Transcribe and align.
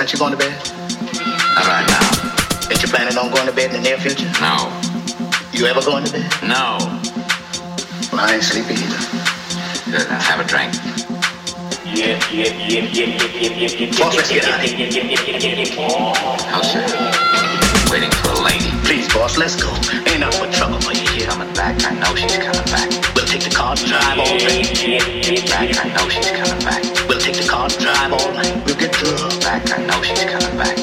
aren't 0.00 0.14
you 0.14 0.18
going 0.18 0.32
to 0.32 0.38
bed? 0.38 0.56
Not 1.52 1.68
right 1.68 1.84
now. 1.84 2.72
Ain't 2.72 2.80
you 2.80 2.88
planning 2.88 3.18
on 3.18 3.28
going 3.30 3.44
to 3.44 3.52
bed 3.52 3.68
in 3.68 3.82
the 3.82 3.84
near 3.84 3.98
future? 3.98 4.24
No. 4.40 4.72
You 5.52 5.66
ever 5.66 5.84
going 5.84 6.04
to 6.08 6.12
bed? 6.12 6.24
No. 6.40 6.80
Well, 8.08 8.24
I 8.24 8.40
ain't 8.40 8.42
sleepy 8.42 8.80
either. 8.80 8.96
Good. 9.92 10.08
Have 10.08 10.40
a 10.40 10.44
drink. 10.48 10.72
Yeah, 11.92 12.16
Boss, 14.00 14.16
let's 14.16 14.32
get 14.32 14.48
out 14.48 14.64
of 14.64 14.70
here. 14.72 14.88
Oh, 15.76 16.16
How's 16.48 16.72
that? 16.72 17.90
Waiting 17.92 18.10
for 18.24 18.40
a 18.40 18.40
lady. 18.40 18.72
Please, 18.88 19.12
boss, 19.12 19.36
let's 19.36 19.60
go. 19.60 19.68
Ain't 20.08 20.20
nothing 20.20 20.40
but 20.40 20.54
trouble 20.54 20.80
for 20.80 20.96
you 20.96 21.04
here. 21.12 21.26
Coming 21.28 21.52
back. 21.52 21.76
I 21.84 21.92
know 22.00 22.16
she's 22.16 22.38
coming 22.38 22.64
back. 22.72 22.88
We'll 23.14 23.26
take 23.26 23.44
the 23.44 23.50
car, 23.52 23.76
drive 23.76 24.16
all 24.18 24.38
day. 24.38 24.64
Back. 25.44 25.76
I 25.76 25.92
know 25.92 26.08
she's 26.08 26.30
coming 26.30 26.64
back. 26.64 26.80
We'll 27.06 27.20
take 27.20 27.36
the 27.36 27.46
car, 27.46 27.68
drive 27.68 28.12
all 28.14 28.32
night. 28.32 28.69
I 29.66 29.86
know 29.86 30.02
she's 30.02 30.24
coming 30.24 30.56
back. 30.56 30.79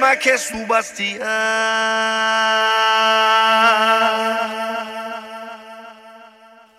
Yeah, 0.00 0.14
chi 0.16 0.54
ama. 0.54 0.82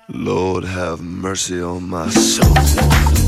Lord 0.09 0.63
have 0.63 1.01
mercy 1.01 1.61
on 1.61 1.89
my 1.89 2.09
soul. 2.09 3.24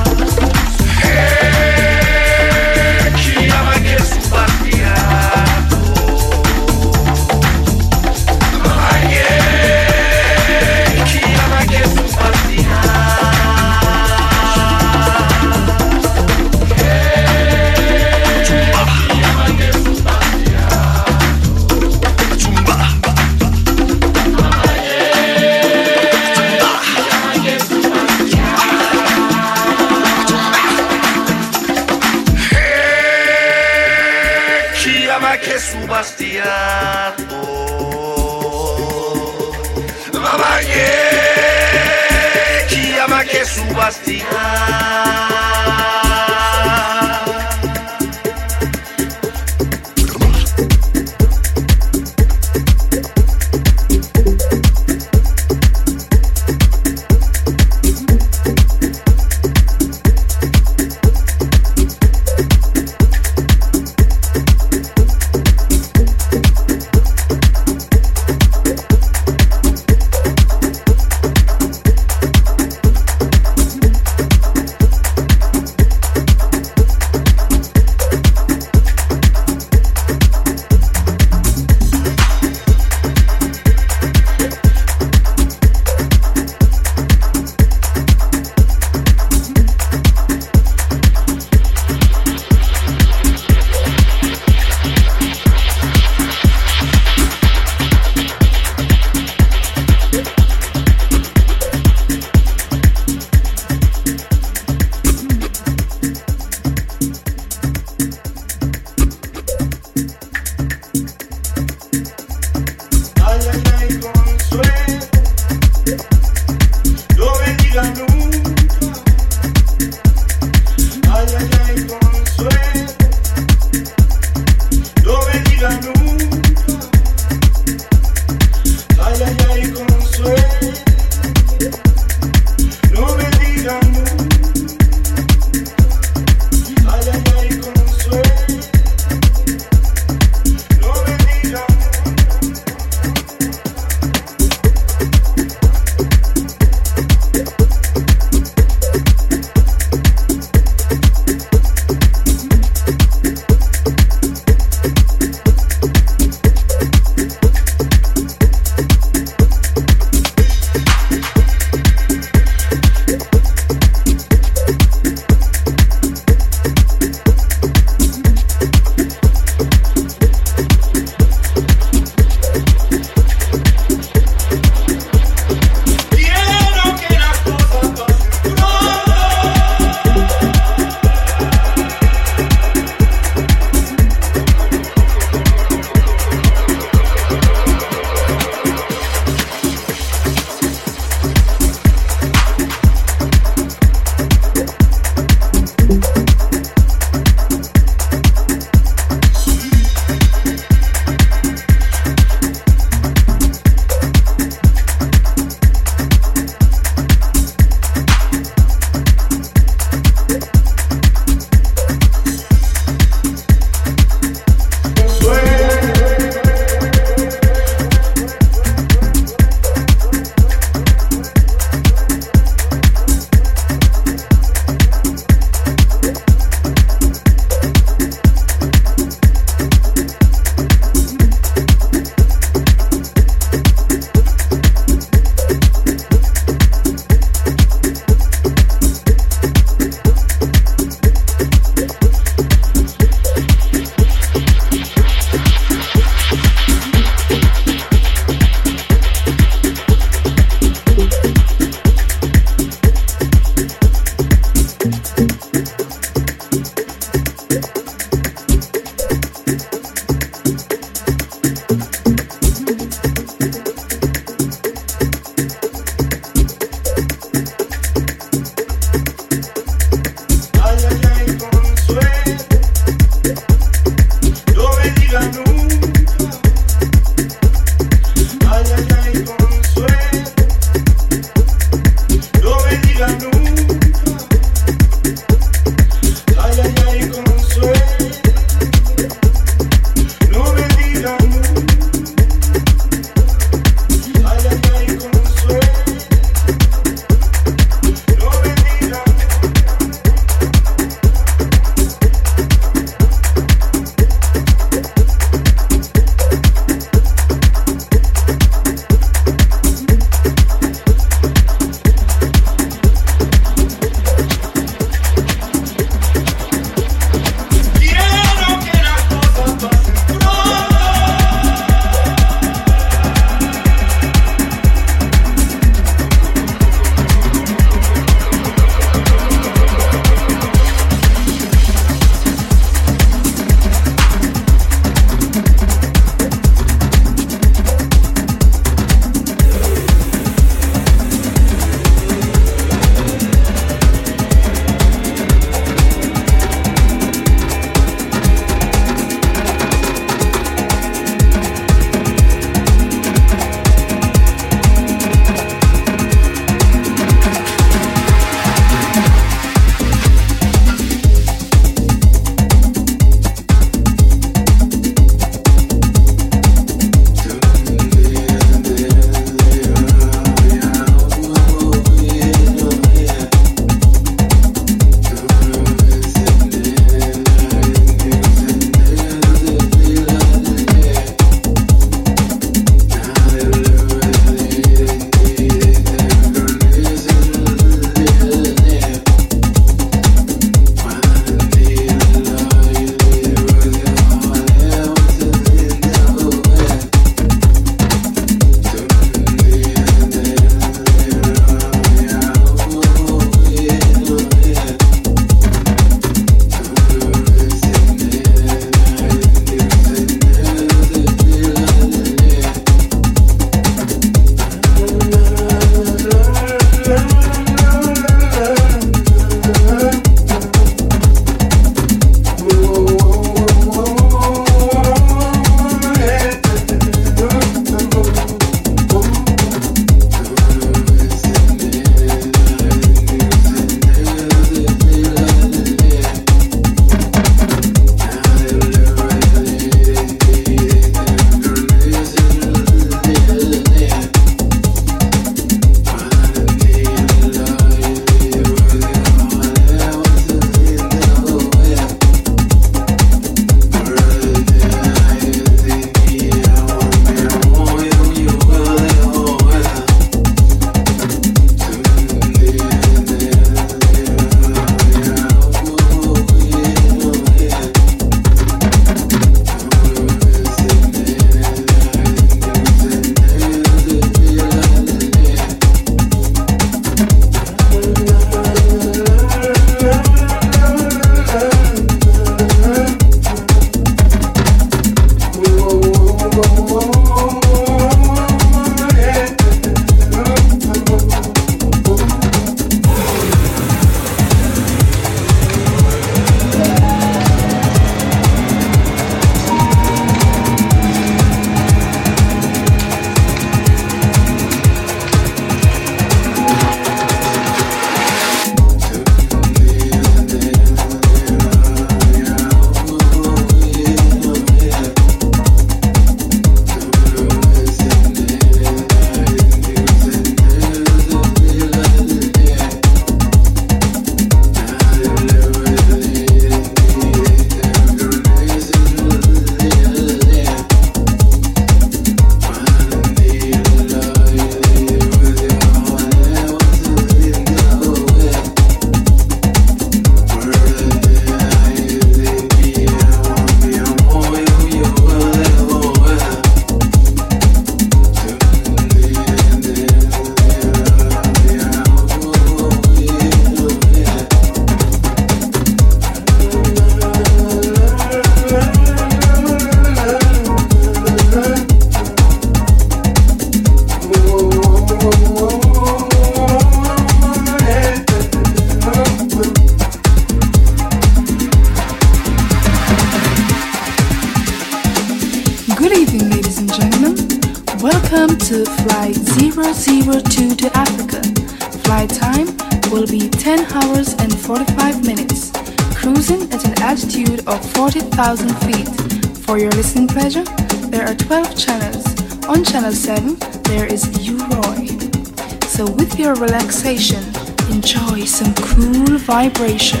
Vibration. 599.61 600.00